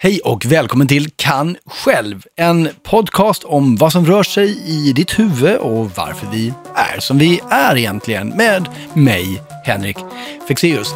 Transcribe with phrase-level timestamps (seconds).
[0.00, 5.18] Hej och välkommen till Kan själv, en podcast om vad som rör sig i ditt
[5.18, 9.96] huvud och varför vi är som vi är egentligen med mig, Henrik
[10.48, 10.88] Fexeus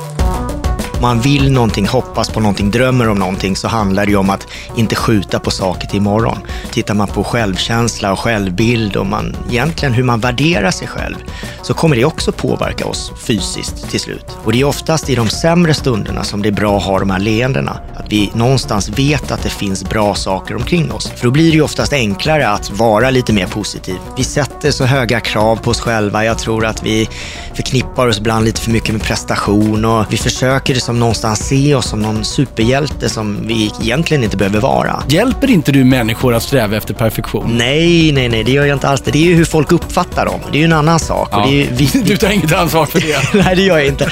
[1.03, 4.47] man vill någonting, hoppas på någonting, drömmer om någonting så handlar det ju om att
[4.76, 6.38] inte skjuta på saker till imorgon.
[6.71, 11.17] Tittar man på självkänsla och självbild och man, egentligen hur man värderar sig själv
[11.62, 14.26] så kommer det också påverka oss fysiskt till slut.
[14.44, 17.11] Och det är oftast i de sämre stunderna som det är bra att ha de
[17.11, 17.79] här leendena.
[17.95, 21.11] Att vi någonstans vet att det finns bra saker omkring oss.
[21.16, 23.97] För då blir det ju oftast enklare att vara lite mer positiv.
[24.16, 26.25] Vi sätter så höga krav på oss själva.
[26.25, 27.09] Jag tror att vi
[27.55, 31.87] förknippar oss ibland lite för mycket med prestation och vi försöker som någonstans se oss
[31.88, 35.02] som någon superhjälte som vi egentligen inte behöver vara.
[35.09, 37.51] Hjälper inte du människor att sträva efter perfektion?
[37.59, 39.01] Nej, nej, nej, det gör jag inte alls.
[39.01, 40.41] Det är ju hur folk uppfattar dem.
[40.52, 41.28] Det är ju en annan sak.
[41.32, 41.48] Ja.
[41.48, 43.34] Ju, vi, du tar inget ansvar för det?
[43.45, 44.10] nej, det gör jag inte.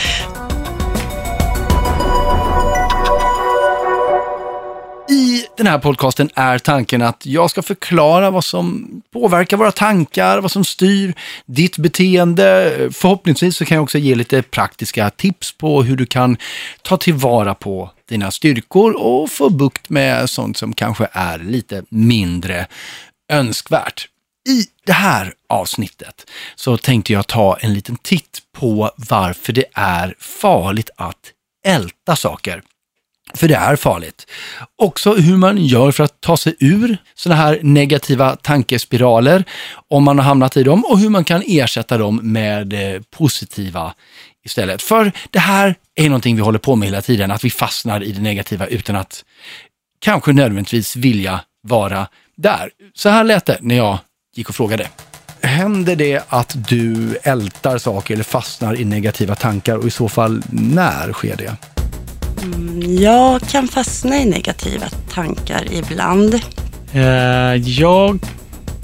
[5.10, 10.38] I den här podcasten är tanken att jag ska förklara vad som påverkar våra tankar,
[10.40, 11.14] vad som styr
[11.46, 12.72] ditt beteende.
[12.92, 16.36] Förhoppningsvis så kan jag också ge lite praktiska tips på hur du kan
[16.82, 22.66] ta tillvara på dina styrkor och få bukt med sånt som kanske är lite mindre
[23.32, 24.08] önskvärt.
[24.48, 30.14] I det här avsnittet så tänkte jag ta en liten titt på varför det är
[30.18, 31.32] farligt att
[31.66, 32.62] älta saker.
[33.34, 34.26] För det är farligt.
[34.76, 39.44] Också hur man gör för att ta sig ur sådana här negativa tankespiraler,
[39.88, 43.94] om man har hamnat i dem, och hur man kan ersätta dem med eh, positiva
[44.44, 44.82] istället.
[44.82, 48.12] För det här är någonting vi håller på med hela tiden, att vi fastnar i
[48.12, 49.24] det negativa utan att
[50.00, 52.06] kanske nödvändigtvis vilja vara
[52.36, 52.70] där.
[52.94, 53.98] Så här lät det när jag
[54.36, 54.88] gick och frågade.
[55.42, 60.42] Händer det att du ältar saker eller fastnar i negativa tankar och i så fall
[60.50, 61.56] när sker det?
[62.42, 66.34] Mm, jag kan fastna i negativa tankar ibland.
[66.92, 68.18] Eh, jag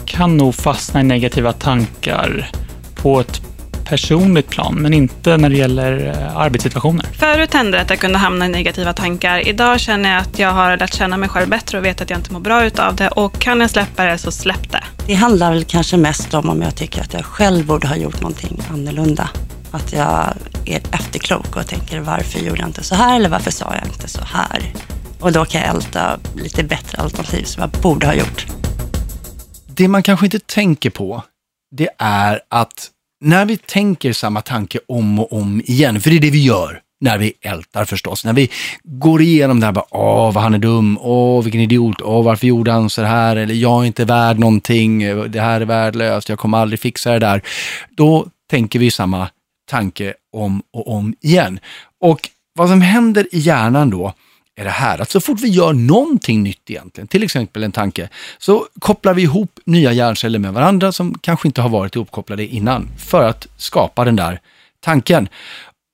[0.07, 2.51] kan nog fastna i negativa tankar
[2.95, 3.41] på ett
[3.85, 7.07] personligt plan, men inte när det gäller eh, arbetssituationer.
[7.19, 9.49] Förut hände det att jag kunde hamna i negativa tankar.
[9.49, 12.19] Idag känner jag att jag har lärt känna mig själv bättre och vet att jag
[12.19, 13.09] inte mår bra utav det.
[13.09, 14.85] Och kan jag släppa det, så släpp det.
[15.07, 18.21] Det handlar väl kanske mest om om jag tycker att jag själv borde ha gjort
[18.21, 19.29] någonting annorlunda.
[19.77, 23.75] Att jag är efterklok och tänker varför gjorde jag inte så här eller varför sa
[23.75, 24.73] jag inte så här?
[25.21, 28.47] Och då kan jag älta lite bättre alternativ som jag borde ha gjort.
[29.67, 31.23] Det man kanske inte tänker på,
[31.77, 36.21] det är att när vi tänker samma tanke om och om igen, för det är
[36.21, 38.51] det vi gör när vi ältar förstås, när vi
[38.85, 42.47] går igenom det här, bara, åh vad han är dum, åh vilken idiot, åh varför
[42.47, 44.99] gjorde han så här, eller jag är inte värd någonting,
[45.31, 47.43] det här är värdelöst, jag kommer aldrig fixa det där.
[47.97, 49.29] Då tänker vi samma
[49.67, 51.59] tanke om och om igen.
[52.01, 54.13] Och vad som händer i hjärnan då
[54.57, 58.09] är det här att så fort vi gör någonting nytt egentligen, till exempel en tanke,
[58.39, 62.89] så kopplar vi ihop nya hjärnceller med varandra som kanske inte har varit ihopkopplade innan
[62.99, 64.41] för att skapa den där
[64.81, 65.29] tanken.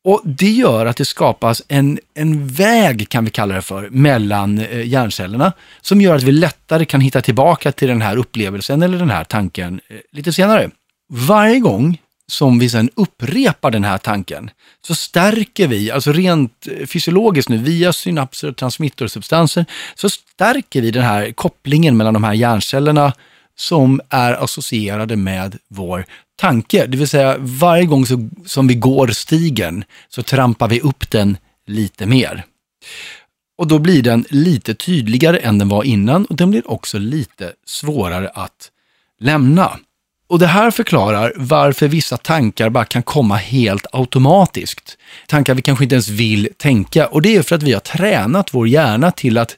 [0.05, 4.59] Och Det gör att det skapas en, en väg, kan vi kalla det för, mellan
[4.59, 8.99] eh, hjärncellerna som gör att vi lättare kan hitta tillbaka till den här upplevelsen eller
[8.99, 10.71] den här tanken eh, lite senare.
[11.09, 11.99] Varje gång
[12.33, 14.51] som vi sedan upprepar den här tanken,
[14.87, 20.91] så stärker vi, alltså rent eh, fysiologiskt nu, via synapser och transmittorsubstanser, så stärker vi
[20.91, 23.13] den här kopplingen mellan de här hjärncellerna
[23.57, 26.05] som är associerade med vår
[26.37, 26.87] tanke.
[26.87, 31.37] Det vill säga varje gång så, som vi går stigen så trampar vi upp den
[31.67, 32.45] lite mer.
[33.59, 37.53] Och då blir den lite tydligare än den var innan och den blir också lite
[37.67, 38.71] svårare att
[39.21, 39.79] lämna.
[40.33, 44.99] Och det här förklarar varför vissa tankar bara kan komma helt automatiskt.
[45.27, 48.55] Tankar vi kanske inte ens vill tänka och det är för att vi har tränat
[48.55, 49.57] vår hjärna till att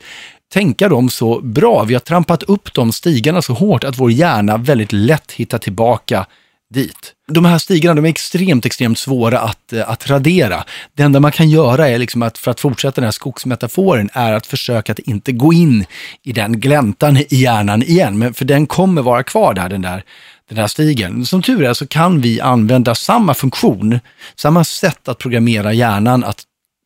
[0.52, 1.84] tänka dem så bra.
[1.84, 6.26] Vi har trampat upp de stigarna så hårt att vår hjärna väldigt lätt hittar tillbaka
[6.70, 7.12] dit.
[7.28, 10.64] De här stigarna de är extremt, extremt svåra att, eh, att radera.
[10.94, 14.32] Det enda man kan göra är liksom att, för att fortsätta den här skogsmetaforen, är
[14.32, 15.84] att försöka att inte gå in
[16.22, 20.04] i den gläntan i hjärnan igen, men för den kommer vara kvar där, den där
[20.48, 21.26] den här stigen.
[21.26, 24.00] Som tur är så kan vi använda samma funktion,
[24.36, 26.42] samma sätt att programmera hjärnan att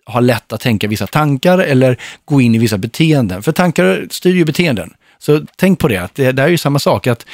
[0.06, 3.42] ha lätt att tänka vissa tankar eller gå in i vissa beteenden.
[3.42, 4.94] För tankar styr ju beteenden.
[5.18, 7.06] Så tänk på det, att det, det är ju samma sak.
[7.06, 7.26] att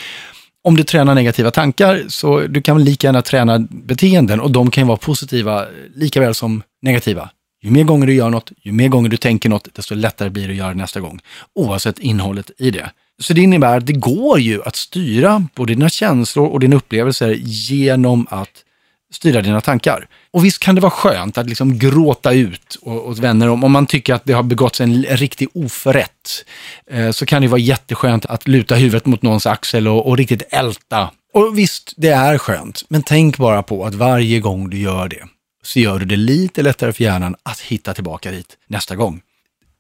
[0.63, 4.85] om du tränar negativa tankar så du kan lika gärna träna beteenden och de kan
[4.85, 7.31] ju vara positiva lika väl som negativa.
[7.63, 10.47] Ju mer gånger du gör något, ju mer gånger du tänker något, desto lättare blir
[10.47, 11.21] det att göra det nästa gång.
[11.55, 12.91] Oavsett innehållet i det.
[13.23, 17.35] Så det innebär att det går ju att styra både dina känslor och dina upplevelser
[17.41, 18.65] genom att
[19.13, 20.09] styra dina tankar.
[20.31, 23.87] Och visst kan det vara skönt att liksom gråta ut åt vänner om, om man
[23.87, 26.45] tycker att det har begåtts en, en riktig oförrätt.
[26.91, 30.43] Eh, så kan det vara jätteskönt att luta huvudet mot någons axel och, och riktigt
[30.51, 31.11] älta.
[31.35, 35.25] Och visst, det är skönt, men tänk bara på att varje gång du gör det
[35.63, 39.21] så gör du det lite lättare för hjärnan att hitta tillbaka dit nästa gång.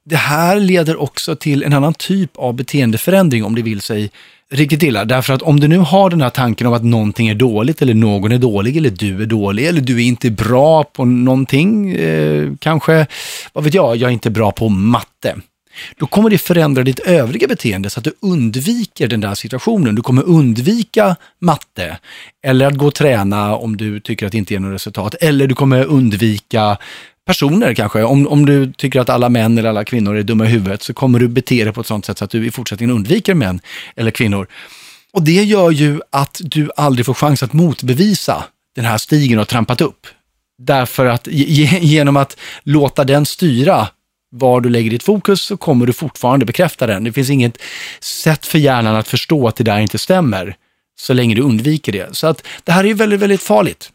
[0.04, 4.10] Det här leder också till en annan typ av beteendeförändring om det vill sig
[4.50, 5.04] riktigt illa.
[5.04, 7.94] Därför att om du nu har den här tanken om att någonting är dåligt eller
[7.94, 12.52] någon är dålig eller du är dålig eller du är inte bra på någonting, eh,
[12.58, 13.06] kanske,
[13.52, 15.36] vad vet jag, jag är inte bra på matte.
[15.98, 19.94] Då kommer det förändra ditt övriga beteende så att du undviker den där situationen.
[19.94, 21.98] Du kommer undvika matte
[22.42, 25.14] eller att gå och träna om du tycker att det inte ger något resultat.
[25.20, 26.76] Eller du kommer undvika
[27.24, 28.02] personer kanske.
[28.02, 30.94] Om, om du tycker att alla män eller alla kvinnor är dumma i huvudet så
[30.94, 33.60] kommer du bete dig på ett sånt sätt så att du i fortsättningen undviker män
[33.96, 34.46] eller kvinnor.
[35.12, 38.44] Och det gör ju att du aldrig får chans att motbevisa
[38.76, 40.06] den här stigen och trampat upp.
[40.58, 43.88] Därför att genom att låta den styra
[44.30, 47.04] var du lägger ditt fokus så kommer du fortfarande bekräfta den.
[47.04, 47.58] Det finns inget
[48.00, 50.56] sätt för hjärnan att förstå att det där inte stämmer
[50.98, 52.16] så länge du undviker det.
[52.16, 53.90] Så att det här är väldigt, väldigt farligt.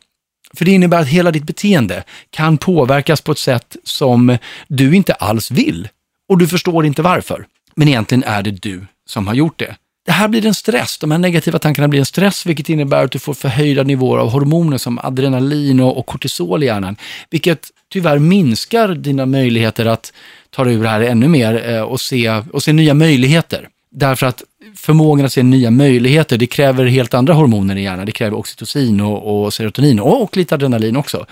[0.53, 4.37] För det innebär att hela ditt beteende kan påverkas på ett sätt som
[4.67, 5.87] du inte alls vill.
[6.29, 7.45] Och du förstår inte varför.
[7.75, 9.75] Men egentligen är det du som har gjort det.
[10.05, 13.11] Det här blir en stress, de här negativa tankarna blir en stress, vilket innebär att
[13.11, 16.95] du får förhöjda nivåer av hormoner som adrenalin och, kortisol i hjärnan,
[17.29, 20.13] vilket tyvärr minskar dina möjligheter att
[20.49, 23.67] ta dig ur det här ännu mer eh, och se, och se nya möjligheter.
[23.91, 24.43] Därför att
[24.79, 28.05] förmågan att se nya möjligheter, det kräver helt andra hormoner i hjärnan.
[28.05, 31.25] Det kräver oxytocin och, och serotonin och, och lite adrenalin också.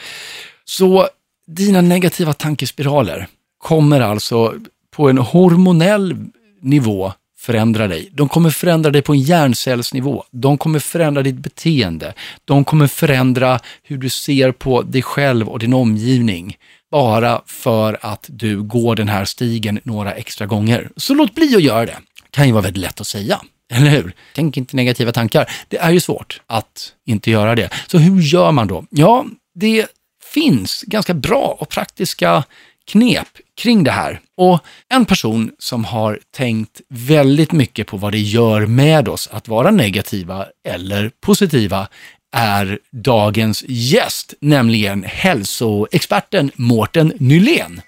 [0.66, 1.08] Så
[1.48, 3.28] dina negativa tankespiraler
[3.58, 4.54] kommer alltså
[4.96, 6.16] på en hormonell
[6.62, 8.10] nivå förändra dig.
[8.14, 10.24] De kommer förändra dig på en hjärncellsnivå.
[10.32, 12.14] De kommer förändra ditt beteende.
[12.46, 16.58] De kommer förändra hur du ser på dig själv och din omgivning.
[16.92, 20.90] Bara för att du går den här stigen några extra gånger.
[20.96, 21.98] Så låt bli att göra det
[22.38, 23.42] kan ju vara väldigt lätt att säga.
[23.74, 24.13] Eller hur?
[24.36, 25.51] Tänk inte negativa tankar.
[25.68, 27.69] Det är ju svårt att inte göra det.
[27.88, 28.86] Så hur gör man då?
[28.89, 29.25] Ja,
[29.56, 29.88] det
[30.34, 32.44] finns ganska bra och praktiska
[32.92, 34.19] knep kring det här.
[34.38, 39.48] Och en person som har tänkt väldigt mycket på vad det gör med oss att
[39.48, 41.88] vara negativa eller positiva
[42.31, 47.81] är dagens gäst, nämligen hälsoexperten Mårten Nylén.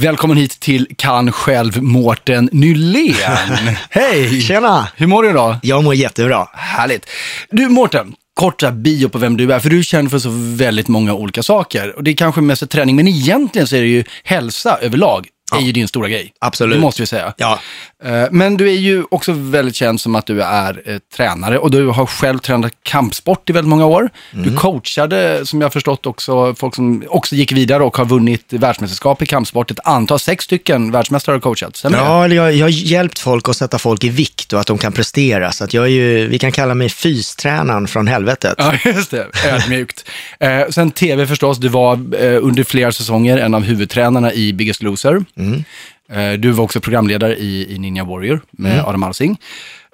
[0.00, 3.14] Välkommen hit till Kan själv Mårten Nylén.
[3.90, 4.40] Hej!
[4.40, 4.88] Tjena!
[4.96, 5.56] Hur mår du idag?
[5.62, 6.48] Jag mår jättebra.
[6.52, 7.10] Härligt.
[7.50, 11.14] Du Mårten, korta bio på vem du är, för du känd för så väldigt många
[11.14, 11.96] olika saker.
[11.96, 15.60] Och det är kanske mest träning, men egentligen så är det ju hälsa överlag är
[15.60, 16.32] ju din stora grej.
[16.40, 16.76] Absolut.
[16.76, 17.34] Det måste vi säga.
[17.36, 17.60] Ja.
[18.04, 21.70] Eh, Men du är ju också väldigt känd som att du är eh, tränare och
[21.70, 24.10] du har själv tränat kampsport i väldigt många år.
[24.32, 24.44] Mm.
[24.44, 28.52] Du coachade, som jag har förstått, också folk som också gick vidare och har vunnit
[28.52, 29.70] världsmästerskap i kampsport.
[29.70, 31.76] Ett antal, sex stycken världsmästare har coachat.
[31.76, 31.98] Stämmer?
[31.98, 34.78] Ja, eller jag, jag har hjälpt folk att sätta folk i vikt och att de
[34.78, 35.52] kan prestera.
[35.52, 38.54] Så att jag är ju, vi kan kalla mig fystränaren från helvetet.
[38.58, 39.26] Ja, just det.
[39.44, 40.04] Ödmjukt.
[40.40, 41.58] Eh, sen tv förstås.
[41.58, 45.24] Du var eh, under flera säsonger en av huvudtränarna i Biggest Loser.
[45.38, 45.64] Mm.
[46.12, 48.86] Eh, du var också programledare i, i Ninja Warrior med Mm.
[48.86, 49.38] Adam Alsing.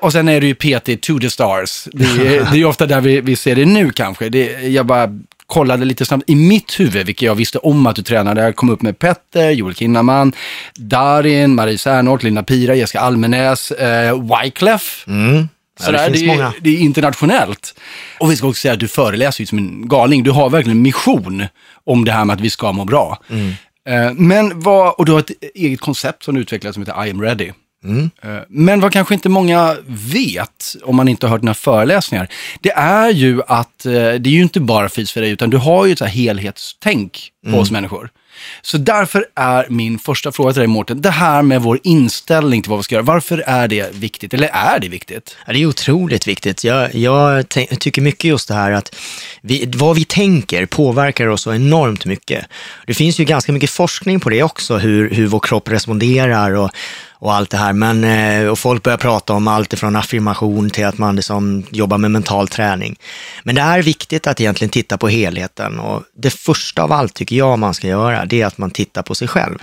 [0.00, 1.88] Och sen är du ju PT to the stars.
[1.92, 4.28] Det är, det är ofta där vi, vi ser det nu kanske.
[4.28, 5.08] Det, jag bara
[5.46, 8.40] kollade lite snabbt i mitt huvud, vilket jag visste om att du tränade.
[8.42, 10.32] Jag kom upp med Petter, Joel Kinnaman,
[10.74, 15.04] Darin, Marie Serneholt, Linda Pira, Jessica Almenäs, eh, Wyclef.
[15.06, 15.48] Mm.
[15.78, 17.74] Ja, Sådär, det det, är, det är internationellt.
[18.18, 20.22] Och vi ska också säga att du föreläser ju som en galning.
[20.22, 21.46] Du har verkligen en mission
[21.84, 23.18] om det här med att vi ska må bra.
[23.30, 23.52] Mm.
[23.88, 27.10] Eh, Men vad, och du har ett eget koncept som du utvecklat som heter I
[27.10, 27.52] am ready.
[27.84, 28.10] Mm.
[28.22, 32.28] Eh, Men vad kanske inte många vet, om man inte har hört dina föreläsningar,
[32.60, 35.56] det är ju att eh, det är ju inte bara fys för dig, utan du
[35.56, 38.10] har ju ett helhetstänk på oss människor.
[38.62, 42.70] Så därför är min första fråga till dig Mårten, det här med vår inställning till
[42.70, 44.34] vad vi ska göra, varför är det viktigt?
[44.34, 45.36] Eller är det viktigt?
[45.46, 46.64] Ja, det är otroligt viktigt.
[46.64, 48.94] Jag, jag tycker mycket just det här att
[49.40, 52.46] vi, vad vi tänker påverkar oss så enormt mycket.
[52.86, 56.70] Det finns ju ganska mycket forskning på det också, hur, hur vår kropp responderar och,
[57.22, 57.72] och allt det här.
[57.72, 61.98] Men, eh, och folk börjar prata om allt ifrån affirmation till att man liksom jobbar
[61.98, 62.96] med mental träning.
[63.44, 67.36] Men det är viktigt att egentligen titta på helheten och det första av allt tycker
[67.36, 69.58] jag man ska göra, det är att man tittar på sig själv.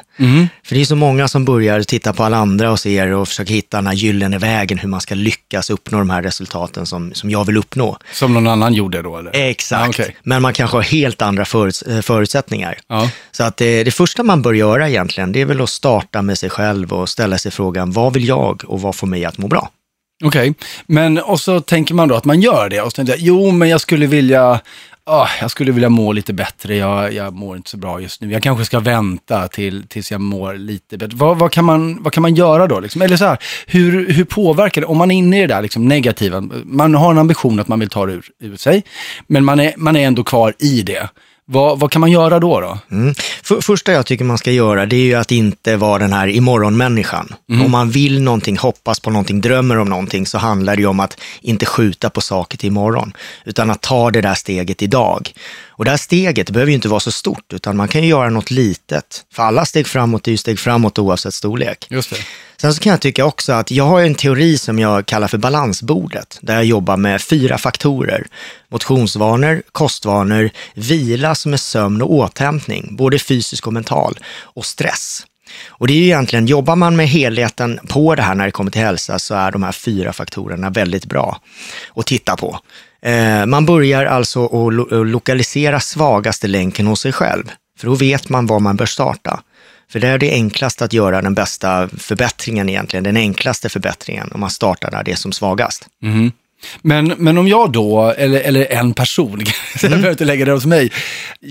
[0.65, 3.53] För det är så många som börjar titta på alla andra och ser och försöker
[3.53, 7.29] hitta den här gyllene vägen, hur man ska lyckas uppnå de här resultaten som, som
[7.29, 7.97] jag vill uppnå.
[8.13, 9.31] Som någon annan gjorde då eller?
[9.35, 10.15] Exakt, Ja, okej.
[10.23, 12.77] men man kanske har helt andra föruts eh, förutsättningar.
[12.87, 13.09] Ja.
[13.31, 16.37] Så att det, det första man bör göra egentligen, det är väl att starta med
[16.37, 19.47] sig själv och ställa sig frågan, vad vill jag och vad får mig att må
[19.47, 19.69] bra?
[20.23, 20.53] Okej,
[20.85, 23.51] men och så tänker man då att man gör det och så tänker jag, jo
[23.51, 24.59] men jag skulle vilja,
[25.03, 28.31] ah, jag skulle vilja må lite bättre, jag, jag mår inte så bra just nu.
[28.31, 31.17] Jag kanske ska vänta till, tills jag mår lite bättre.
[31.17, 32.79] Vad, vad, kan, man, vad kan man göra då?
[32.79, 33.01] Liksom?
[33.01, 33.37] Eller så här,
[33.67, 37.11] hur, hur påverkar det, om man är inne i det där liksom, negativa, man har
[37.11, 38.83] en ambition att man vill ta det ur, ur sig,
[39.27, 41.09] men man är, man är ändå kvar i det.
[41.51, 42.59] Vad, vad kan man göra då?
[42.61, 42.79] då?
[42.91, 43.15] Mm.
[43.43, 46.27] För, första jag tycker man ska göra, det är ju att inte vara den här
[46.27, 47.33] imorgon-människan.
[47.49, 47.65] Mm.
[47.65, 50.99] Om man vill någonting, hoppas på någonting, drömmer om någonting, så handlar det ju om
[50.99, 53.13] att inte skjuta på saker till imorgon,
[53.45, 55.33] utan att ta det där steget idag.
[55.67, 58.29] Och det här steget behöver ju inte vara så stort, utan man kan ju göra
[58.29, 59.25] något litet.
[59.33, 61.87] För alla steg framåt är ju steg framåt oavsett storlek.
[61.89, 62.17] Just det.
[62.61, 65.37] Sen så kan jag tycka också att jag har en teori som jag kallar för
[65.37, 68.27] balansbordet, där jag jobbar med fyra faktorer.
[68.69, 75.25] Motionsvanor, kostvanor, vila som är sömn och återhämtning, både fysisk och mental, och stress.
[75.67, 78.71] Och det är ju egentligen, jobbar man med helheten på det här när det kommer
[78.71, 81.41] till hälsa så är de här fyra faktorerna väldigt bra
[81.95, 82.59] att titta på.
[83.01, 87.43] Eh, man börjar alltså att lokalisera svagaste länken hos sig själv,
[87.79, 89.43] för då vet man var man bör starta.
[89.89, 94.39] För det är det enklaste att göra den bästa förbättringen egentligen, den enklaste förbättringen om
[94.39, 95.87] man startar där det är som svagast.
[96.03, 96.31] Mm.
[96.81, 99.45] Men, men om jag då, eller, eller en person, mm.
[99.81, 100.91] jag behöver inte lägga det hos mig,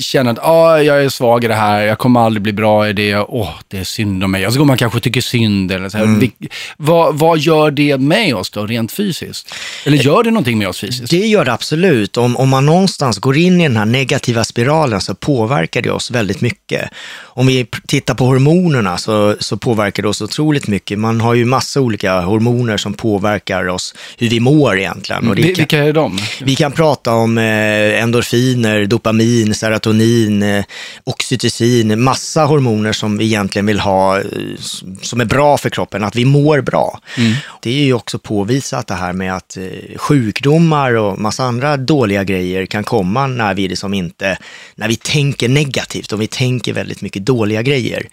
[0.00, 2.92] känner att ah, jag är svag i det här, jag kommer aldrig bli bra i
[2.92, 4.46] det, åh, oh, det är synd om mig.
[4.46, 5.72] Och så går man kanske tycker synd.
[5.72, 6.30] Eller så mm.
[6.76, 9.54] vad, vad gör det med oss då, rent fysiskt?
[9.84, 11.10] Eller gör det någonting med oss fysiskt?
[11.10, 12.16] Det gör det absolut.
[12.16, 16.10] Om, om man någonstans går in i den här negativa spiralen så påverkar det oss
[16.10, 16.90] väldigt mycket.
[17.20, 20.98] Om vi tittar på hormonerna så, så påverkar det oss otroligt mycket.
[20.98, 25.28] Man har ju massa olika hormoner som påverkar oss, hur vi mår egentligen egentligen.
[25.28, 26.18] Och det kan, Vilka är de?
[26.40, 30.64] Vi kan prata om eh, endorfiner, dopamin, serotonin, eh,
[31.04, 34.24] oxytocin, massa hormoner som vi egentligen vill ha, eh,
[35.02, 37.00] som är bra för kroppen, att vi mår bra.
[37.16, 37.32] Mm.
[37.60, 39.58] Det är ju också påvisat det här med att
[39.96, 44.38] sjukdomar och massa andra dåliga grejer kan komma när vi liksom inte,
[44.74, 48.08] när vi tänker negativt och vi tänker väldigt mycket dåliga grejer.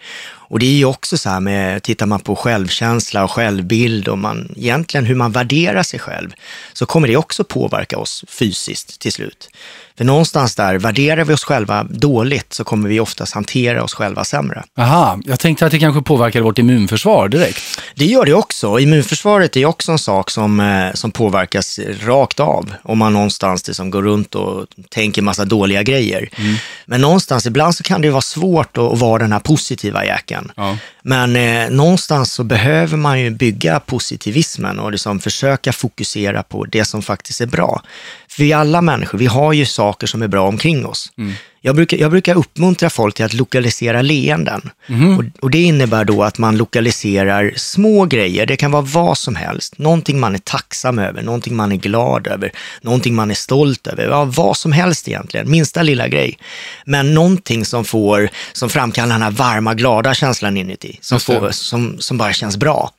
[0.48, 4.18] Och det är ju också så här med, tittar man på självkänsla och självbild och
[4.18, 6.30] man, egentligen hur man värderar sig själv,
[6.72, 9.48] så kommer det också påverka oss fysiskt till slut.
[9.96, 14.24] För någonstans där, värderar vi oss själva dåligt så kommer vi oftast hantera oss själva
[14.24, 14.62] sämre.
[14.78, 17.62] Aha, jag tänkte att det kanske påverkar vårt immunförsvar direkt.
[17.94, 18.78] Det gör det också.
[18.78, 23.90] Immunförsvaret är också en sak som, eh, som påverkas rakt av om man någonstans liksom
[23.90, 26.28] går runt och tänker massa dåliga grejer.
[26.36, 26.56] Mm.
[26.86, 30.35] Men någonstans, ibland så kan det vara svårt att vara den här positiva jäkeln.
[30.56, 30.78] Ja.
[31.02, 36.84] Men eh, någonstans så behöver man ju bygga positivismen och liksom försöka fokusera på det
[36.84, 37.82] som faktiskt är bra.
[38.28, 41.12] För vi alla människor, vi har ju saker som är bra omkring oss.
[41.18, 41.32] Mm.
[41.66, 44.70] Jag, brukar, jag brukar uppmuntra folk till att lokalisera leenden.
[44.86, 45.18] Mm.
[45.18, 49.36] Och, och, det innebär då att man lokaliserar små grejer, det kan vara vad som
[49.36, 49.78] helst.
[49.78, 54.04] Någonting man är tacksam över, någonting man är glad över, någonting man är stolt över.
[54.04, 56.38] Ja, vad som helst egentligen, minsta lilla grej.
[56.84, 61.96] Men någonting som får, som framkallar den här varma, glada känslan inuti, som, får, som,
[61.98, 62.90] som bara känns bra.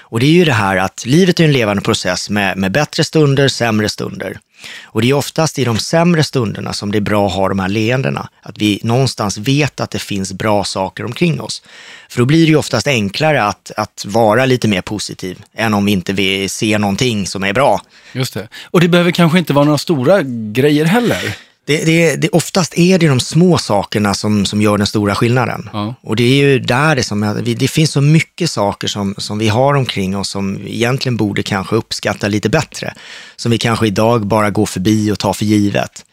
[0.00, 3.04] Och det är ju det här att livet är en levande process med, med bättre
[3.04, 4.38] stunder, sämre stunder.
[4.82, 7.58] Och det är oftast i de sämre stunderna som det är bra att ha de
[7.58, 8.28] här leendena.
[8.42, 11.62] Att vi någonstans vet att det finns bra saker omkring oss.
[12.08, 15.84] För då blir det ju oftast enklare att, att vara lite mer positiv än om
[15.84, 17.80] vi inte vill se någonting som är bra.
[18.12, 18.48] Just det.
[18.64, 20.22] Och det behöver kanske inte vara några stora
[20.52, 21.36] grejer heller.
[21.66, 25.70] Det, det, det, oftast är det de små sakerna som, som gör den stora skillnaden.
[25.72, 25.94] Ja.
[26.00, 29.48] Och det är ju där det som, det finns så mycket saker som, som vi
[29.48, 32.94] har omkring oss som vi egentligen borde kanske uppskatta lite bättre.
[33.36, 36.04] Som vi kanske idag bara går förbi och tar för givet.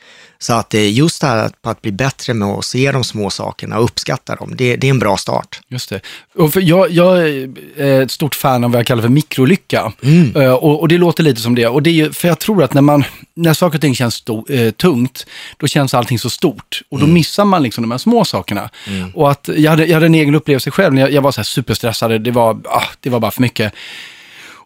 [0.44, 3.78] Så att just det här på att bli bättre med att se de små sakerna
[3.78, 5.62] och uppskatta dem, det, det är en bra start.
[5.68, 6.02] Just det.
[6.36, 7.30] Och jag, jag,
[7.78, 9.94] är ett stort fan av vad jag kallar för mikrolycka.
[10.04, 10.36] Mm.
[10.36, 11.68] Uh, och, och, det låter lite som det.
[11.68, 14.46] Och det är för jag tror att när, man, när saker och ting känns sto,
[14.54, 15.26] uh, tungt,
[15.58, 16.82] då känns allting så stort.
[16.90, 17.14] Och då mm.
[17.14, 18.70] missar man liksom de här små sakerna.
[18.88, 19.12] Mm.
[19.16, 21.44] Och att jag hade, jag hade en egen upplevelse själv, jag, jag var så här
[21.44, 23.74] superstressad, det var, ah, det var bara för mycket.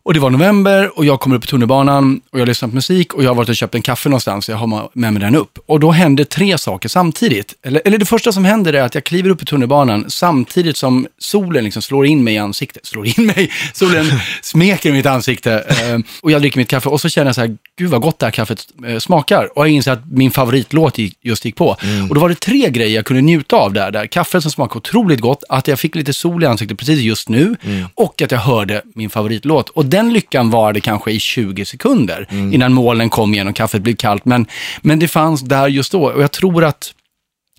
[0.08, 3.14] Och det var november och jag kommer upp på tunnelbanan och jag lyssnar på musik
[3.14, 5.36] och jag har varit och köpt en kaffe någonstans och jag har med mig den
[5.36, 5.60] upp.
[5.66, 7.54] Och då händer tre saker samtidigt.
[7.64, 11.08] Eller, eller det första som händer är att jag kliver upp i tunnelbanan samtidigt som
[11.18, 12.86] solen liksom slår in mig i ansiktet.
[12.86, 14.06] Slår in mig, solen
[14.42, 15.54] smeker mitt ansikte.
[15.54, 18.20] Eh, och jag dricker mitt kaffe och så känner jag så här, gud vad gott
[18.20, 19.58] det här kaffet eh, smakar.
[19.58, 21.78] Och jag inser att min favoritlåt just gick på.
[21.84, 22.10] Mm.
[22.10, 23.92] Och då var det tre grejer jag kunde njuta av där.
[23.92, 24.08] där.
[24.08, 27.56] Kaffet som smakade otroligt gott, att jag fick lite sol i ansiktet precis just nu
[27.62, 27.86] mm.
[27.96, 29.70] och att jag hörde min favoritlåt.
[29.70, 32.54] Och den lyckan varade kanske i 20 sekunder mm.
[32.54, 34.26] innan molnen kom igen och kaffet blev kallt.
[34.26, 34.46] Men,
[34.82, 36.94] men det fanns där just då och jag tror att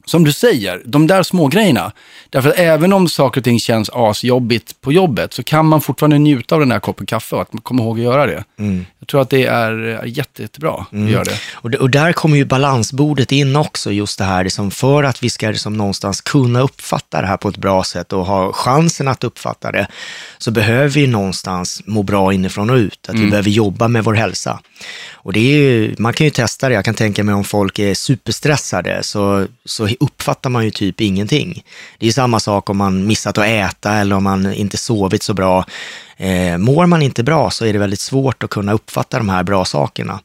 [0.09, 1.93] som du säger, de där små grejerna.
[2.31, 6.19] Därför att även om saker och ting känns asjobbigt på jobbet så kan man fortfarande
[6.19, 8.45] njuta av den här koppen kaffe och att man kommer ihåg att göra det.
[8.59, 8.87] Mm.
[8.99, 11.39] Jag tror att det är, är jätte, jättebra att göra det.
[11.53, 15.31] Och, och där kommer ju balansbordet in också, just det här liksom för att vi
[15.31, 19.25] ska liksom någonstans kunna uppfatta det här på ett bra sätt och ha chansen att
[19.25, 19.87] uppfatta det,
[20.39, 24.15] så behöver vi någonstans må bra inifrån och ut, att vi behöver jobba med vår
[24.15, 24.61] hälsa.
[25.23, 27.79] Och det är ju, man kan ju testa det, jag kan tänka mig om folk
[27.79, 31.65] är superstressade så, så uppfattar man ju typ ingenting.
[31.99, 35.35] Det är samma sak om man missat att äta eller om man inte sovit så
[35.35, 35.65] bra.
[36.17, 39.43] Eh, mår man inte bra så är det väldigt svårt att kunna uppfatta de här
[39.43, 40.21] bra sakerna.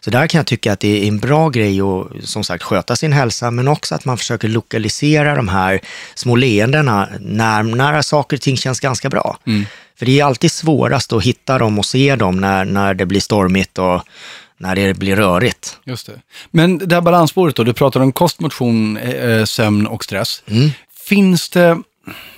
[0.00, 2.96] Så där kan jag tycka att det är en bra grej att som sagt sköta
[2.96, 5.80] sin hälsa, men också att man försöker lokalisera de här
[6.14, 9.38] små leendena när, när saker och ting känns ganska bra.
[9.46, 9.66] Mm.
[9.98, 13.20] För det är alltid svårast att hitta dem och se dem när, när det blir
[13.20, 14.02] stormigt och
[14.58, 15.78] när det blir rörigt.
[15.84, 16.20] Just det.
[16.50, 20.42] Men det här balansspåret då, du pratar om kost, motion, eh, sömn och stress.
[21.06, 21.68] Finns det,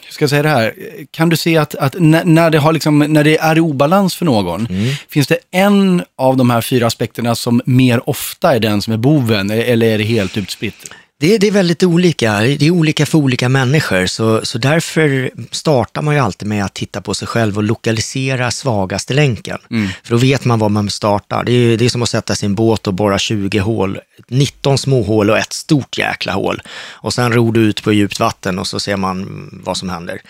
[0.04, 0.74] hur ska jag säga det här,
[1.10, 4.68] kan du se att, att när, när, det liksom, när det är obalans för någon,
[5.08, 8.96] finns det en av de här fyra aspekterna som mer ofta är den som är
[8.96, 10.94] boven, eller är det helt utspritt?
[11.20, 12.38] Det, det är väldigt olika.
[12.40, 16.74] Det är olika för olika människor, så, så därför startar man ju alltid med att
[16.74, 19.58] titta på sig själv och lokalisera svagaste länken.
[20.04, 21.44] För då vet man var man startar.
[21.44, 23.98] Det är, det är som att sätta sin båt och borra 20 hål,
[24.28, 26.62] 19 små hål och ett stort jäkla hål.
[26.90, 30.20] Och sen ror du ut på djupt vatten och så ser man vad som händer.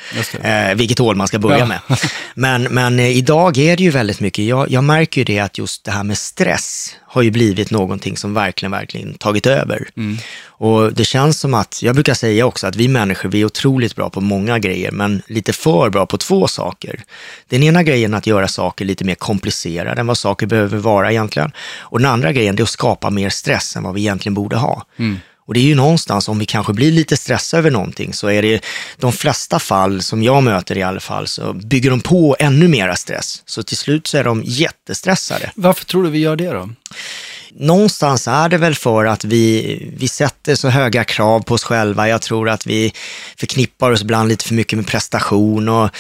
[0.42, 1.66] Eh, vilket hål man ska börja Ja.
[1.66, 1.80] med.
[2.34, 5.58] Men, men eh, idag är det ju väldigt mycket, jag, jag märker ju det att
[5.58, 9.88] just det här med stress har ju blivit någonting som verkligen, verkligen tagit över.
[10.46, 13.96] Och det känns som att, jag brukar säga också att vi människor, vi är otroligt
[13.96, 17.02] bra på många grejer, men lite för bra på två saker.
[17.48, 21.10] Den ena grejen är att göra saker lite mer komplicerade än vad saker behöver vara
[21.10, 21.52] egentligen.
[21.80, 24.84] Och den andra grejen är att skapa mer stress än vad vi egentligen borde ha.
[25.48, 28.42] Och det är ju någonstans, om vi kanske blir lite stressade över någonting, så är
[28.42, 28.64] det
[28.96, 32.96] de flesta fall, som jag möter i alla fall, så bygger de på ännu mera
[32.96, 33.42] stress.
[33.46, 35.50] Så till slut så är de jättestressade.
[35.54, 36.70] Varför tror du vi gör det då?
[37.52, 42.08] Någonstans är det väl för att vi, vi sätter så höga krav på oss själva.
[42.08, 42.92] Jag tror att vi
[43.36, 45.90] förknippar oss ibland lite för mycket med prestation och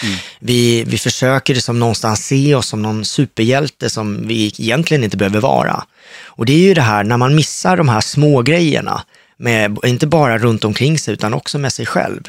[0.40, 5.40] vi, vi försöker liksom någonstans se oss som någon superhjälte som vi egentligen inte behöver
[5.40, 5.84] vara.
[6.24, 9.02] Och det är ju det här, när man missar de här små grejerna,
[9.38, 12.20] med, inte bara runt omkring sig utan också med sig själv.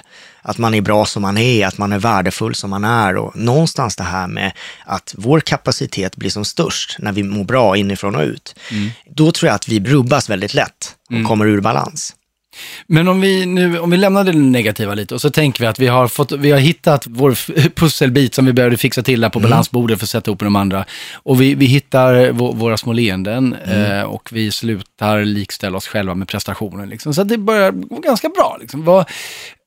[0.42, 3.36] Att man är bra som man är, att man är värdefull som man är och
[3.36, 4.52] någonstans det här med
[4.86, 8.56] att vår kapacitet blir som störst när vi mår bra inifrån och ut.
[9.06, 12.16] Då tror jag att vi rubbas väldigt lätt och kommer ur balans.
[12.88, 15.80] Men om vi nu, om vi lämnar det negativa lite och så tänker vi att
[15.80, 17.32] vi har, fått, vi har hittat vår
[17.76, 20.86] pusselbit som vi behövde fixa till där på balansbordet för att sätta ihop de andra.
[21.14, 26.16] Och vi, vi hittar vå- våra små leenden eh, och vi slutar likställa oss själva
[26.16, 26.90] med prestationen.
[26.90, 27.14] Liksom.
[27.14, 28.58] Så det börjar gå ganska bra.
[28.62, 28.84] Liksom.
[28.84, 29.06] Vad,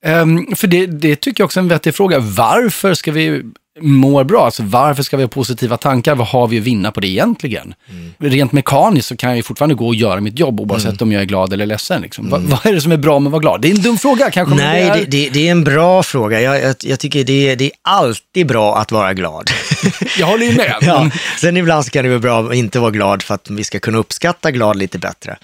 [0.04, 2.18] ehm, för det, det tycker jag också är en vettig fråga.
[2.18, 3.42] Varför ska vi
[3.80, 4.44] må bra?
[4.44, 6.14] Alltså, varför ska vi ha positiva tankar?
[6.14, 7.74] Vad har vi att vinna på det egentligen?
[8.18, 11.22] Rent mekaniskt så kan jag ju fortfarande gå och göra mitt jobb oavsett om jag
[11.22, 12.02] är glad eller ledsen.
[12.02, 12.30] Liksom.
[12.30, 13.60] Vad, vad är det som är bra med att vara glad?
[13.60, 14.54] Det är en dum fråga kanske.
[14.54, 15.06] Nej, det är...
[15.06, 16.40] det, det, är en bra fråga.
[16.40, 19.50] Jag, jag, jag tycker det är, det är alltid bra att vara glad.
[20.18, 20.74] Jag håller ju med.
[20.80, 23.64] Ja, sen ibland så kan det vara bra att inte vara glad för att vi
[23.64, 25.36] ska kunna uppskatta glad lite bättre.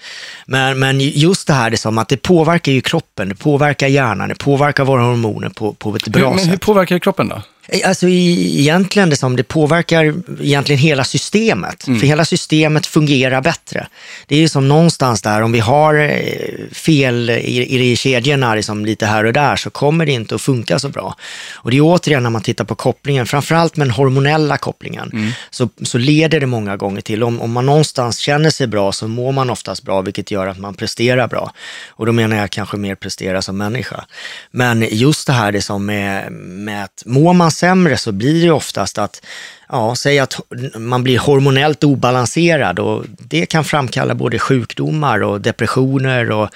[0.45, 3.87] Men, men just det här, det är som att det påverkar ju kroppen, det påverkar
[3.87, 6.61] hjärnan, det påverkar våra hormoner på, på ett bra Hur, men hur sätt.
[6.61, 7.41] påverkar det kroppen då?
[7.85, 11.83] Alltså i, egentligen det som det påverkar egentligen hela systemet.
[11.83, 13.87] För hela systemet fungerar bättre.
[14.27, 18.85] Det är ju som någonstans där, om vi har eh, fel i, i kedjorna liksom
[18.85, 21.15] lite här och där så kommer det inte att funka så bra.
[21.53, 25.69] Och det är återigen när man tittar på kopplingen, framförallt med den hormonella kopplingen, så,
[25.83, 29.31] så leder det många gånger till, om, om man någonstans känner sig bra så mår
[29.31, 31.53] man oftast bra, vilket gör att man presterar bra.
[31.89, 34.05] Och då menar jag kanske mer prestera som människa.
[34.51, 38.51] Men just det här det som med, med att mår man sämre så blir det
[38.51, 39.25] oftast att,
[39.69, 40.39] ja, säg att
[40.75, 46.49] man blir hormonellt obalanserad och det kan framkalla både sjukdomar och depressioner och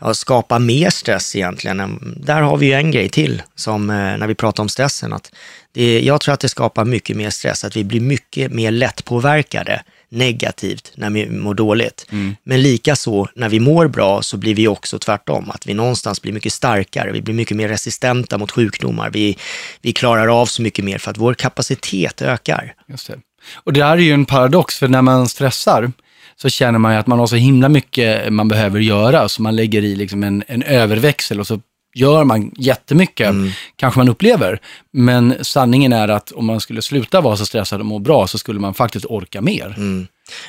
[0.00, 1.98] och skapa mer stress egentligen.
[2.16, 5.32] Där har vi ju en grej till, som eh, när vi pratar om stressen, att
[5.72, 9.82] det, jag tror att det skapar mycket mer stress, att vi blir mycket mer lättpåverkade
[10.08, 12.06] negativt när vi mår dåligt.
[12.42, 16.22] Men lika så när vi mår bra så blir vi också tvärtom, att vi någonstans
[16.22, 19.38] blir mycket starkare, vi blir mycket mer resistenta mot sjukdomar, vi,
[19.82, 22.74] vi klarar av så mycket mer för att vår kapacitet ökar.
[22.88, 23.18] Just det.
[23.54, 25.92] Och det här är ju en paradox, för när man stressar
[26.36, 29.56] så känner man ju att man har så himla mycket man behöver göra, så man
[29.56, 31.60] lägger i liksom en, en överväxel och så
[31.98, 33.34] gör man jättemycket,
[33.76, 34.60] kanske man upplever.
[34.92, 38.38] Men sanningen är att om man skulle sluta vara så stressad och må bra så
[38.38, 39.74] skulle man faktiskt orka mer.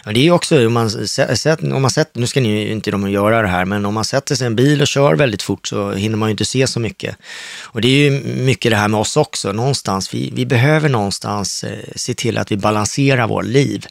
[0.05, 2.71] Ja, det är ju också, om man, sett, om man sett, nu ska ni ju
[2.71, 5.15] inte de göra det här, men om man sätter sig i en bil och kör
[5.15, 7.15] väldigt fort så hinner man ju inte se så mycket.
[7.62, 11.63] Och det är ju mycket det här med oss också, någonstans, vi, vi behöver någonstans
[11.63, 13.85] eh, se till att vi balanserar vårt liv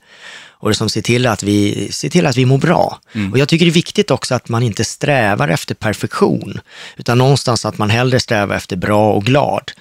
[0.61, 2.99] och som ser till att vi, ser till att vi mår bra.
[3.33, 6.61] Och jag tycker det är viktigt också att man inte strävar efter perfektion,
[6.97, 9.73] utan någonstans att man hellre strävar efter bra och glad.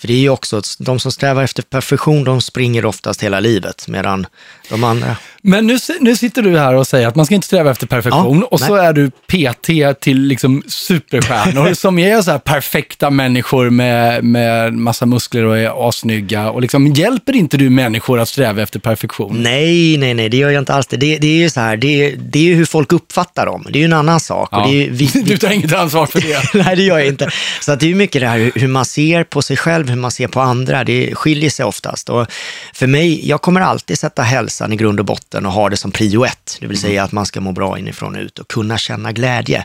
[0.00, 3.88] För det är ju också, de som strävar efter perfektion, de springer oftast hela livet,
[3.88, 4.26] medan
[4.68, 5.16] de andra...
[5.42, 8.38] Men nu, nu sitter du här och säger att man ska inte sträva efter perfektion
[8.40, 13.70] Ja, och så är du PT till liksom superstjärnor som är så här perfekta människor
[13.70, 16.50] med, med massa muskler och är assnygga.
[16.50, 19.42] Och liksom, hjälper inte du människor att sträva efter perfektion?
[19.42, 20.86] Nej, nej, nej, det gör jag inte alls.
[20.86, 23.66] Det, det, det är ju så här, det, det är ju hur folk uppfattar dem.
[23.70, 24.52] Det är ju en annan sak.
[24.52, 24.66] Och Ja.
[24.66, 26.54] det är vi, Du tar inget ansvar för det.
[26.64, 27.30] Nej, det gör jag inte.
[27.60, 29.96] Så att det är ju mycket det här hur man ser på sig själv, hur
[29.96, 30.84] man ser på andra.
[30.84, 32.08] Det skiljer sig oftast.
[32.08, 32.26] Och
[32.74, 35.90] för mig, jag kommer alltid sätta hälsan i grund och botten och ha det som
[35.90, 36.56] prio ett.
[36.60, 39.64] Det vill säga att man ska må bra inifrån och ut och kunna känna glädje.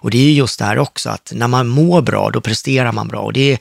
[0.00, 2.92] Och det är ju just det här också, att när man mår bra, då presterar
[2.92, 3.20] man bra.
[3.20, 3.58] Och det är,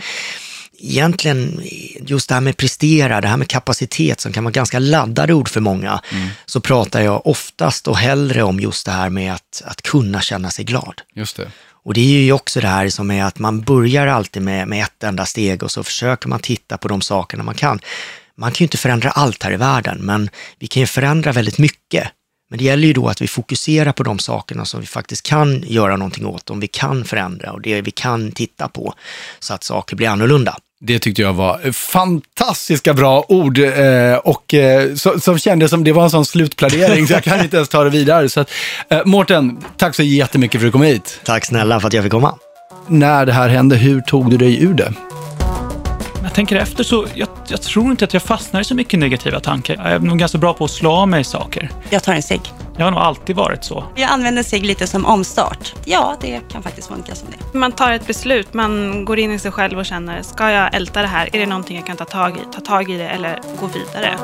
[0.80, 1.62] egentligen
[2.08, 5.50] just det här med prestera, det här med kapacitet som kan vara ganska laddade ord
[5.50, 6.02] för många,
[6.46, 10.50] så pratar jag oftast och hellre om just det här med att, att kunna känna
[10.50, 11.02] sig glad.
[11.16, 11.52] Just det.
[11.86, 14.84] Och det är ju också det här som är att man börjar alltid med, med
[14.84, 17.80] ett enda steg och så försöker man titta på de sakerna man kan.
[18.36, 21.58] Man kan ju inte förändra allt här i världen, men vi kan ju förändra väldigt
[21.58, 22.08] mycket.
[22.50, 25.64] Men det gäller ju då att vi fokuserar på de sakerna som vi faktiskt kan
[25.68, 28.94] göra någonting åt, om vi kan förändra och det vi kan titta på
[29.40, 30.58] så att saker blir annorlunda.
[30.82, 35.92] Det tyckte jag var fantastiska bra ord eh, och eh, så, som kändes som det
[35.92, 38.30] var en sån slutplädering så jag kan inte ens ta det vidare.
[38.30, 38.52] Så att,
[38.90, 41.20] eh, Mårten, tack så jättemycket för att du kom hit.
[41.24, 42.36] Tack snälla för att jag fick komma.
[42.88, 44.94] När det här hände, hur tog du dig ur det?
[46.36, 49.76] Tänker efter så, jag, jag tror inte att jag fastnar i så mycket negativa tankar.
[49.76, 51.72] Jag är nog ganska bra på att slå av mig saker.
[51.90, 52.42] Jag tar en cigg.
[52.78, 53.84] Jag har nog alltid varit så.
[53.96, 55.74] Jag använder cigg lite som omstart.
[55.86, 57.58] Ja, det kan faktiskt funka som det.
[57.58, 61.02] Man tar ett beslut, man går in i sig själv och känner, ska jag älta
[61.02, 61.30] det här?
[61.34, 62.54] Är det någonting jag kan ta tag i?
[62.54, 64.18] Ta tag i det eller gå vidare?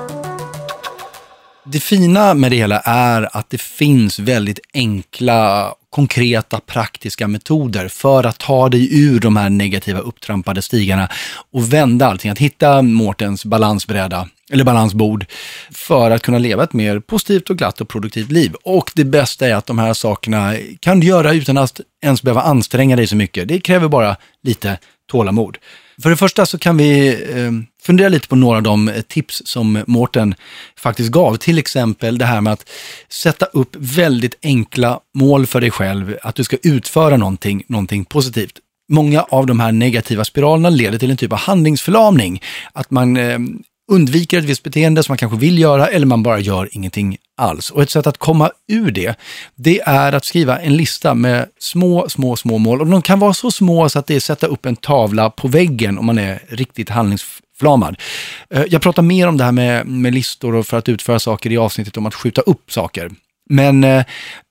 [1.64, 8.24] Det fina med det hela är att det finns väldigt enkla, konkreta, praktiska metoder för
[8.24, 11.10] att ta dig ur de här negativa upptrampade stigarna
[11.52, 12.32] och vända allting.
[12.32, 15.26] Att hitta Mårtens balansbräda, eller balansbord,
[15.72, 18.54] för att kunna leva ett mer positivt och glatt och produktivt liv.
[18.64, 22.42] Och det bästa är att de här sakerna kan du göra utan att ens behöva
[22.42, 23.48] anstränga dig så mycket.
[23.48, 24.78] Det kräver bara lite
[25.12, 25.58] tålamod.
[26.02, 27.52] För det första så kan vi eh,
[27.84, 30.36] fundera lite på några av de eh, tips som Mårten
[30.78, 31.36] faktiskt gav.
[31.36, 32.70] Till exempel det här med att
[33.10, 38.60] sätta upp väldigt enkla mål för dig själv, att du ska utföra någonting, någonting positivt.
[38.92, 42.42] Många av de här negativa spiralerna leder till en typ av handlingsförlamning.
[42.74, 43.40] Att man eh,
[43.92, 47.70] undviker ett visst beteende som man kanske vill göra eller man bara gör ingenting alls.
[47.70, 49.16] Och ett sätt att komma ur det,
[49.56, 52.82] det är att skriva en lista med små, små, små mål.
[52.82, 55.30] Och de kan vara så små så att det är att sätta upp en tavla
[55.30, 57.24] på väggen om man är riktigt handlings
[57.62, 57.96] handlingsförlamad.
[58.50, 61.52] Eh, jag pratar mer om det här med, med listor och för att utföra saker
[61.52, 63.12] i avsnittet om att skjuta upp saker.
[63.50, 64.06] Men eh,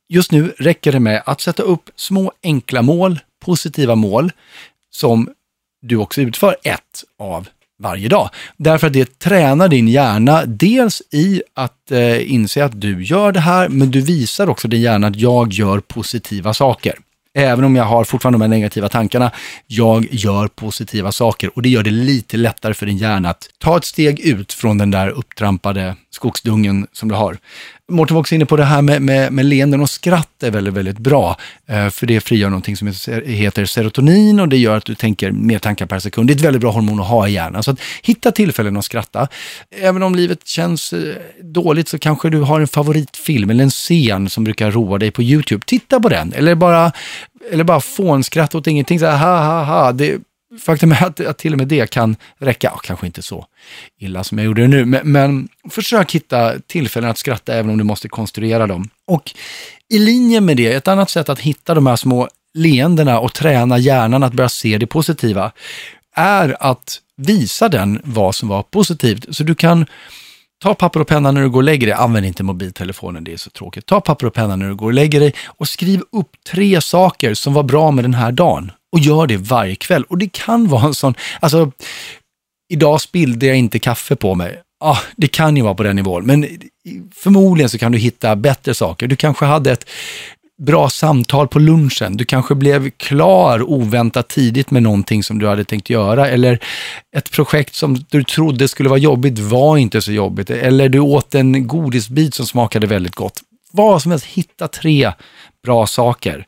[0.09, 4.33] just nu räcker det med att sätta upp små enkla mål, positiva mål,
[4.91, 5.29] som
[5.83, 8.31] du också utför ett av varje dag.
[8.57, 13.41] Därför att det tränar din hjärna dels i att eh, inse att du gör det
[13.41, 16.99] här, men du visar också din hjärna att jag gör positiva saker.
[17.35, 19.31] Även om jag har fortfarande de här negativa tankarna,
[19.67, 23.77] jag gör positiva saker och det gör det lite lättare för din hjärna att ta
[23.77, 27.39] ett steg ut från den där upptrampade skogsdungen som du har.
[27.91, 30.75] Mårten var också inne på det här med, med, med leenden och skratt är väldigt,
[30.75, 31.37] väldigt bra.
[31.67, 32.93] Eh, för det frigör någonting som
[33.27, 36.29] heter serotonin och det gör att du tänker mer tankar per sekund.
[36.29, 37.63] Det är ett väldigt bra hormon att ha i hjärnan.
[37.63, 39.29] Så att hitta tillfällen att skratta.
[39.81, 44.31] Även om livet känns eh, dåligt så kanske du har en favoritfilm eller en scen
[44.31, 45.63] som brukar roa dig på YouTube.
[45.67, 46.33] Titta på den.
[46.33, 46.93] Eller bara,
[47.53, 48.99] eller bara fånskratt åt ingenting.
[48.99, 49.93] Så här, ha, ha, ha.
[49.93, 50.19] Det,
[50.59, 52.71] faktum är att, att till och med det kan räcka.
[52.71, 53.47] och kanske inte så
[53.99, 57.79] illa som jag gjorde det nu, men, men försök hitta tillfällen att skratta även om
[57.79, 58.89] du måste konstruera dem.
[59.07, 59.35] Och
[59.89, 63.79] i linje med det, ett annat sätt att hitta de här små leendena och träna
[63.79, 65.53] hjärnan att börja se det positiva
[66.17, 69.37] är att visa den vad som var positivt.
[69.37, 69.87] Så du kan
[70.63, 71.97] Ta papper och penna när du går och lägger dig.
[71.97, 73.87] Använd inte mobiltelefonen, det är så tråkigt.
[73.87, 77.35] Ta papper och penna när du går och lägger dig och skriv upp tre saker
[77.35, 78.73] som var bra med den här dagen.
[78.93, 80.05] Och gör det varje kväll.
[80.05, 81.73] Och det kan vara en sån, alltså,
[82.73, 84.61] idag spillde jag inte kaffe på mig.
[84.85, 86.47] Ah, det kan ju vara på den nivån, men
[87.15, 89.07] förmodligen så kan du hitta bättre saker.
[89.07, 89.87] Du kanske hade ett
[90.61, 92.17] bra samtal på lunchen.
[92.17, 96.29] Du kanske blev klar oväntat tidigt med någonting som du hade tänkt göra.
[96.29, 96.59] Eller
[97.17, 100.51] ett projekt som du trodde skulle vara jobbigt var inte så jobbigt.
[100.51, 103.41] Eller du åt en godisbit som smakade väldigt gott.
[103.73, 105.13] Vad som helst, hitta tre
[105.65, 106.47] bra saker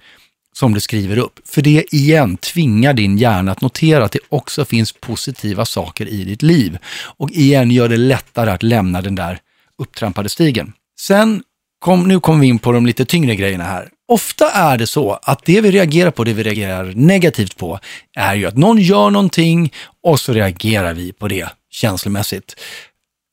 [0.53, 1.41] som du skriver upp.
[1.45, 6.25] För det igen tvingar din hjärna att notera att det också finns positiva saker i
[6.25, 6.79] ditt liv.
[7.17, 9.39] Och igen gör det lättare att lämna den där
[9.79, 10.73] upptrampade stigen.
[11.01, 11.43] Sen,
[11.79, 13.89] kom, nu kommer vi in på de lite tyngre grejerna här.
[14.09, 17.79] Ofta är det så att det vi reagerar på, det vi reagerar negativt på,
[18.17, 22.55] är ju att någon gör någonting och så reagerar vi på det känslomässigt.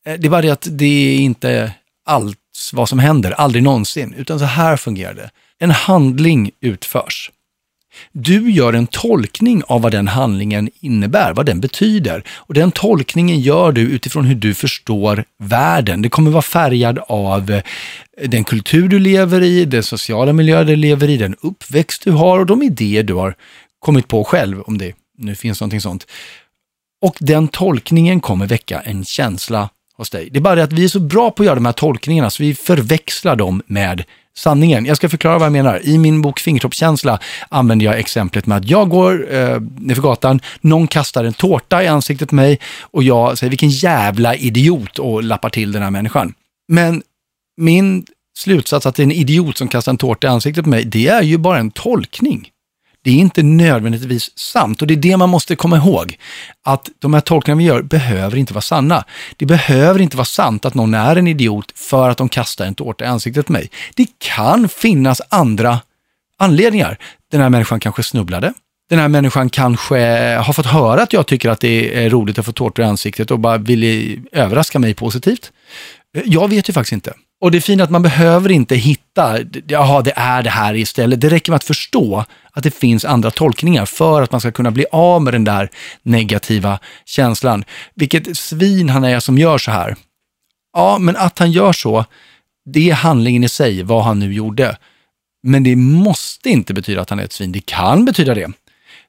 [0.07, 1.73] Eh, det är bara det att det är inte
[2.05, 2.37] allt
[2.73, 5.29] vad som händer, aldrig någonsin, utan så här fungerar det.
[5.59, 7.31] En handling utförs.
[8.11, 12.23] Du gör en tolkning av vad den handlingen innebär, vad den betyder.
[12.29, 16.01] Och den tolkningen gör du utifrån hur du förstår världen.
[16.01, 17.63] Det kommer vara färgad av eh,
[18.27, 22.39] den kultur du lever i, den sociala miljö du lever i, den uppväxt du har
[22.39, 23.35] och de idéer du har
[23.79, 26.07] kommit på själv, om det nu finns någonting sånt.
[27.01, 30.29] Och den tolkningen kommer väcka en känsla hos dig.
[30.31, 32.29] Det är bara det att vi är så bra på att göra de här tolkningarna
[32.29, 34.03] så vi förväxlar dem med
[34.37, 34.85] sanningen.
[34.85, 35.79] Jag ska förklara vad jag menar.
[35.83, 40.87] I min bok Fingertoppskänsla använder jag exemplet med att jag går eh, nerför gatan, någon
[40.87, 45.49] kastar en tårta i ansiktet på mig och jag säger vilken jävla idiot och lappar
[45.49, 46.33] till den här människan.
[46.67, 47.03] Men
[47.57, 48.05] min
[48.37, 51.07] slutsats att det är en idiot som kastar en tårta i ansiktet på mig, det
[51.07, 52.49] är ju bara en tolkning.
[53.03, 56.17] Det är inte nödvändigtvis sant och det är det man måste komma ihåg.
[56.65, 59.03] Att de här tolkningarna vi gör behöver inte vara sanna.
[59.37, 62.75] Det behöver inte vara sant att någon är en idiot för att de kastar en
[62.75, 63.69] tårta i ansiktet på mig.
[63.95, 65.79] Det kan finnas andra
[66.37, 66.97] anledningar.
[67.31, 68.53] Den här människan kanske snubblade.
[68.89, 69.97] Den här människan kanske
[70.35, 73.31] har fått höra att jag tycker att det är roligt att få tårtor i ansiktet
[73.31, 75.51] och bara vill överraska mig positivt.
[76.25, 77.13] Jag vet ju faktiskt inte.
[77.41, 81.21] Och det är fint att man behöver inte hitta, jaha det är det här istället.
[81.21, 82.25] Det räcker med att förstå
[82.59, 85.69] att det finns andra tolkningar för att man ska kunna bli av med den där
[86.03, 87.63] negativa känslan.
[87.95, 89.95] Vilket svin han är som gör så här.
[90.73, 92.05] Ja, men att han gör så,
[92.65, 94.77] det är handlingen i sig, vad han nu gjorde.
[95.43, 97.51] Men det måste inte betyda att han är ett svin.
[97.51, 98.51] Det kan betyda det.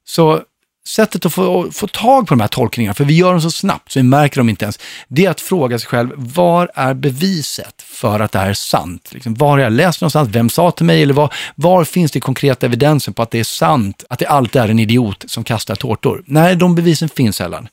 [0.04, 0.42] Så
[0.90, 3.92] sättet att få, få tag på de här tolkningarna, för vi gör dem så snabbt
[3.92, 7.82] så vi märker dem inte ens, det är att fråga sig själv, var är beviset
[7.82, 9.10] för att det här är sant?
[9.12, 10.28] Liksom, var har jag läst någonstans?
[10.28, 11.02] Vem sa till mig?
[11.02, 14.62] Eller var, var finns det konkreta evidensen på att det är sant, att det alltid
[14.62, 16.22] är en idiot som kastar tårtor?
[16.26, 17.68] Nej, de bevisen finns sällan.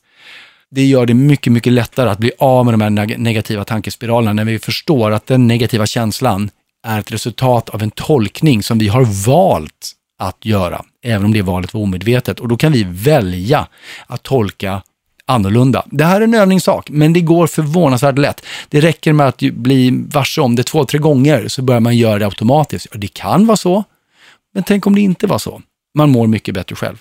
[0.70, 4.44] Det gör det mycket, mycket lättare att bli av med de här negativa tankespiralerna när
[4.44, 6.50] vi förstår att den negativa känslan
[6.86, 11.42] är ett resultat av en tolkning som vi har valt att göra, även om det
[11.42, 12.40] valet var omedvetet.
[12.40, 13.66] Och då kan vi välja
[14.06, 14.82] att tolka
[15.26, 15.82] annorlunda.
[15.86, 18.46] Det här är en övningssak, men det går förvånansvärt lätt.
[18.68, 22.18] Det räcker med att bli varse om det två, tre gånger så börjar man göra
[22.18, 22.86] det automatiskt.
[22.86, 23.84] Och det kan vara så,
[24.54, 25.62] men tänk om det inte var så.
[25.94, 26.96] Man mår mycket bättre själv.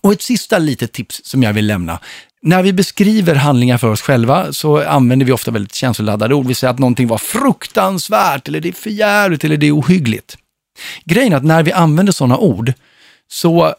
[0.00, 1.98] Och ett sista litet tips som jag vill lämna.
[2.42, 6.46] När vi beskriver handlingar för oss själva så använder vi ofta väldigt känsloladdade ord.
[6.46, 10.36] Vi säger att någonting var fruktansvärt, eller det är förjävligt, eller det är ohyggligt.
[11.04, 12.72] Grejen är att när vi använder sådana ord
[13.28, 13.74] så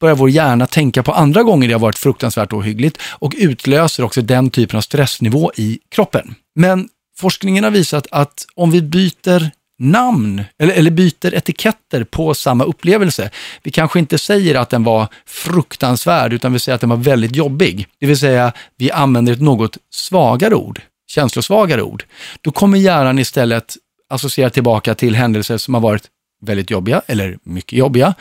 [0.00, 4.22] börjar vår hjärna tänka på andra gånger det har varit fruktansvärt ohyggligt och utlöser också
[4.22, 6.34] den typen av stressnivå i kroppen.
[6.54, 12.64] Men forskningen har visat att om vi byter namn eller, eller byter etiketter på samma
[12.64, 13.30] upplevelse.
[13.62, 17.36] Vi kanske inte säger att den var fruktansvärd utan vi säger att den var väldigt
[17.36, 17.86] jobbig.
[18.00, 22.04] Det vill säga vi använder ett något svagare ord, känslosvagare ord.
[22.40, 23.76] Då kommer hjärnan istället
[24.10, 26.04] associera tillbaka till händelser som har varit
[26.40, 28.14] väldigt jobbiga eller mycket jobbiga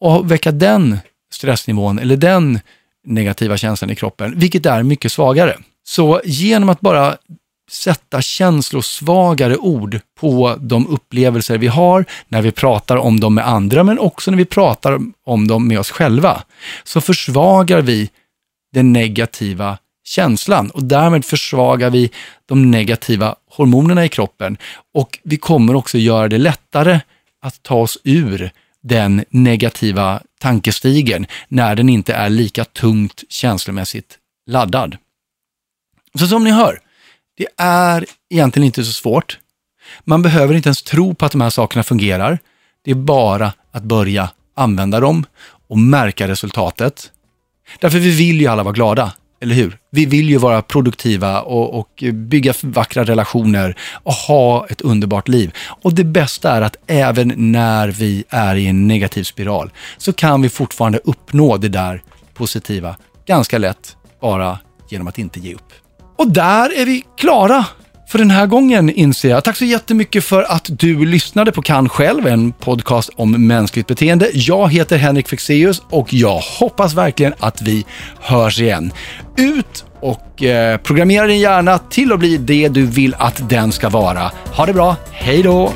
[0.00, 0.98] och väcka den
[1.32, 2.60] stressnivån eller den
[3.06, 5.58] negativa känslan i kroppen, vilket är mycket svagare.
[5.86, 7.16] Så genom att bara
[7.70, 13.84] sätta känslosvagare ord på de upplevelser vi har när vi pratar om dem med andra,
[13.84, 16.42] men också när vi pratar om dem med oss själva,
[16.84, 18.10] så försvagar vi
[18.72, 22.10] den negativa känslan och därmed försvagar vi
[22.46, 24.56] de negativa hormonerna i kroppen
[24.94, 27.00] och vi kommer också göra det lättare
[27.44, 28.50] att ta oss ur
[28.82, 34.96] den negativa tankestigen när den inte är lika tungt känslomässigt laddad.
[36.18, 36.80] Så som ni hör,
[37.36, 39.38] det är egentligen inte så svårt.
[40.04, 42.38] Man behöver inte ens tro på att de här sakerna fungerar.
[42.84, 45.26] Det är bara att börja använda dem
[45.68, 47.12] och märka resultatet.
[47.80, 49.12] Därför vi vill ju alla vara glada.
[49.40, 49.78] Eller hur?
[49.90, 55.52] Vi vill ju vara produktiva och, och, bygga vackra relationer och ha ett underbart liv.
[55.82, 60.42] Och det bästa är att även när vi är i en negativ spiral så kan
[60.42, 62.02] vi fortfarande uppnå det där
[62.34, 65.72] positiva ganska lätt bara genom att inte ge upp.
[66.16, 67.66] Och där är vi klara
[68.08, 69.44] för den här gången inser jag.
[69.44, 74.30] Tack så jättemycket för att du lyssnade på Kan själv, en podcast om mänskligt beteende.
[74.32, 77.84] Jag heter Henrik Fexeus och jag hoppas verkligen att vi
[78.20, 78.92] hörs igen.
[79.36, 83.88] Ut och eh, programmera din hjärna till att bli det du vill att den ska
[83.88, 84.32] vara.
[84.56, 85.72] Ha det bra, hej då!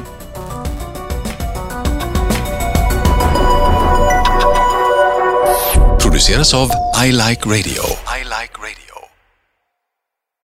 [6.18, 6.70] produceras av
[7.04, 7.82] I Like Radio.